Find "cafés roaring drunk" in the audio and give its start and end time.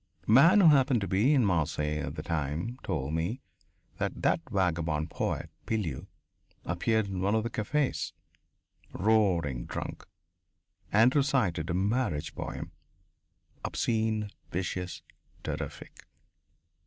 7.51-10.07